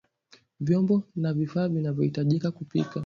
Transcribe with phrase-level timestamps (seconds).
[0.59, 2.99] Vyombo na vifaa vinavyahitajika kupika